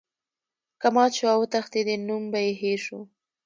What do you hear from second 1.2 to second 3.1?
او وتښتیدی نوم به یې هیر شو.